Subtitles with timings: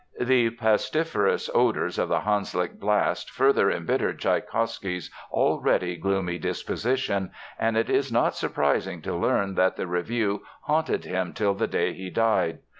[0.19, 7.87] The pestiferous odors of the Hanslick blast further embittered Tschaikowsky's already gloomy disposition, and it
[7.87, 12.61] is not surprising to learn that the review haunted him till the day he died.